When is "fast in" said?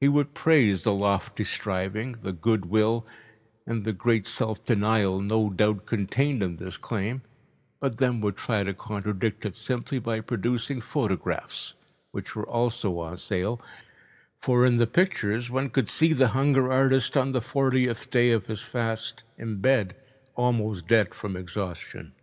18.62-19.60